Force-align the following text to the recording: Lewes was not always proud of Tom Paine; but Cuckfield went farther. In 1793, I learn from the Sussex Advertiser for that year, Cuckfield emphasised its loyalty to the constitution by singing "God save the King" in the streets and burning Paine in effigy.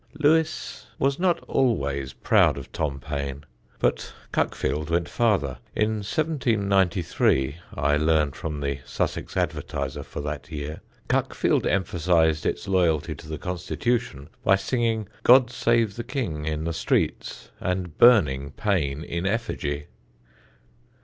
Lewes 0.17 0.87
was 0.97 1.19
not 1.19 1.39
always 1.41 2.11
proud 2.13 2.57
of 2.57 2.71
Tom 2.71 2.99
Paine; 2.99 3.43
but 3.77 4.11
Cuckfield 4.33 4.89
went 4.89 5.07
farther. 5.07 5.59
In 5.75 5.97
1793, 5.99 7.57
I 7.75 7.97
learn 7.97 8.31
from 8.31 8.61
the 8.61 8.79
Sussex 8.83 9.37
Advertiser 9.37 10.01
for 10.01 10.19
that 10.21 10.51
year, 10.51 10.81
Cuckfield 11.07 11.67
emphasised 11.67 12.47
its 12.47 12.67
loyalty 12.67 13.13
to 13.13 13.29
the 13.29 13.37
constitution 13.37 14.29
by 14.43 14.55
singing 14.55 15.07
"God 15.21 15.51
save 15.51 15.95
the 15.95 16.03
King" 16.03 16.45
in 16.45 16.63
the 16.63 16.73
streets 16.73 17.51
and 17.59 17.95
burning 17.99 18.53
Paine 18.53 19.03
in 19.03 19.27
effigy. 19.27 19.85